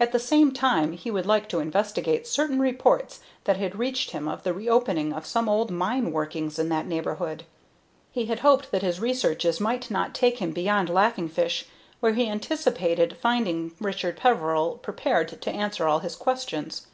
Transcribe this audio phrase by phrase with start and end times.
[0.00, 4.26] At the same time he would like to investigate certain reports that had reached him
[4.26, 7.44] of the reopening of some old mine workings in that neighborhood.
[8.10, 11.64] He had hoped that his researches might not take him beyond Laughing Fish,
[12.00, 16.88] where he anticipated finding Richard Peveril prepared to answer all his questions.